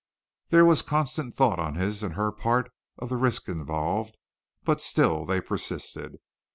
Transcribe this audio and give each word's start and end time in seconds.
There 0.49 0.65
was 0.65 0.81
constant 0.81 1.35
thought 1.35 1.59
on 1.59 1.75
his 1.75 2.01
and 2.01 2.15
her 2.15 2.31
part 2.31 2.71
of 2.97 3.09
the 3.09 3.17
risk 3.17 3.47
involved, 3.47 4.17
but 4.63 4.81
still 4.81 5.25
they 5.25 5.39
persisted. 5.39 6.17